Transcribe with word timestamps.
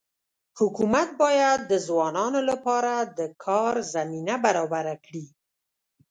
حکومت 0.59 1.09
باید 1.21 1.59
د 1.71 1.73
ځوانانو 1.87 2.39
لپاره 2.49 2.93
د 3.17 3.19
کار 3.45 3.73
زمینه 3.93 4.35
برابره 4.45 4.95
کړي. 5.05 5.25